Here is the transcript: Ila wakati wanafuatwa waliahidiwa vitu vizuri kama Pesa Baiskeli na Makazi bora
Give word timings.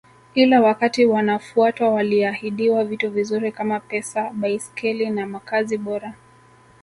Ila 0.33 0.61
wakati 0.61 1.05
wanafuatwa 1.05 1.89
waliahidiwa 1.89 2.85
vitu 2.85 3.11
vizuri 3.11 3.51
kama 3.51 3.79
Pesa 3.79 4.29
Baiskeli 4.33 5.09
na 5.09 5.25
Makazi 5.25 5.77
bora 5.77 6.13